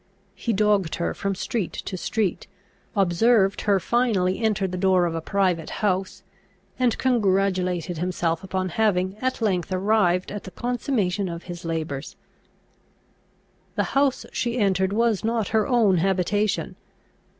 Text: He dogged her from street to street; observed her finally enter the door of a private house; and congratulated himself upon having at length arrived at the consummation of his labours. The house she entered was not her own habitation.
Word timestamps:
He 0.33 0.51
dogged 0.51 0.95
her 0.95 1.13
from 1.13 1.35
street 1.35 1.73
to 1.73 1.95
street; 1.95 2.47
observed 2.95 3.61
her 3.61 3.79
finally 3.79 4.39
enter 4.39 4.65
the 4.65 4.75
door 4.75 5.05
of 5.05 5.13
a 5.13 5.21
private 5.21 5.69
house; 5.85 6.23
and 6.79 6.97
congratulated 6.97 7.99
himself 7.99 8.43
upon 8.43 8.69
having 8.69 9.15
at 9.21 9.43
length 9.43 9.71
arrived 9.71 10.31
at 10.31 10.43
the 10.43 10.49
consummation 10.49 11.29
of 11.29 11.43
his 11.43 11.65
labours. 11.65 12.15
The 13.75 13.83
house 13.93 14.25
she 14.33 14.57
entered 14.57 14.91
was 14.91 15.23
not 15.23 15.49
her 15.49 15.67
own 15.67 15.97
habitation. 15.97 16.77